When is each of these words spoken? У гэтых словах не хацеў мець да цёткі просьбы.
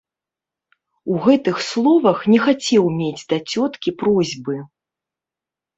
У 1.15 1.19
гэтых 1.25 1.55
словах 1.67 2.17
не 2.33 2.39
хацеў 2.47 2.83
мець 2.99 3.23
да 3.35 3.41
цёткі 3.55 3.89
просьбы. 4.03 4.55